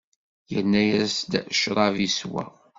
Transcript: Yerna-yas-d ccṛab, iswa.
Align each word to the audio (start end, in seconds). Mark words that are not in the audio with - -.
Yerna-yas-d 0.51 1.33
ccṛab, 1.57 1.95
iswa. 2.07 2.43